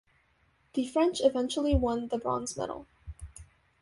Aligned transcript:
The 0.73 0.87
French 0.87 1.21
eventually 1.23 1.75
won 1.75 2.07
the 2.07 2.17
bronze 2.17 2.57
medal. 2.57 2.87